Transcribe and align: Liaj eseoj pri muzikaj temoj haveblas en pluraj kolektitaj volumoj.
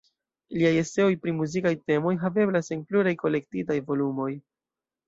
Liaj 0.55 0.71
eseoj 0.83 1.09
pri 1.25 1.35
muzikaj 1.41 1.75
temoj 1.91 2.15
haveblas 2.25 2.73
en 2.79 2.85
pluraj 2.89 3.17
kolektitaj 3.27 3.83
volumoj. 3.93 4.33